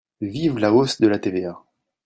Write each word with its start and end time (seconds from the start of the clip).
Vive 0.21 0.57
la 0.57 0.73
hausse 0.73 0.99
de 0.99 1.07
la 1.07 1.19
TVA 1.19 1.63